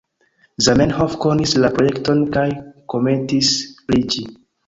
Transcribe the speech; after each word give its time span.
Zamenhof 0.67 1.13
konis 1.25 1.53
la 1.65 1.69
projekton 1.75 2.23
kaj 2.37 2.47
komentis 2.95 3.51
pri 3.91 4.03
ĝi. 4.15 4.27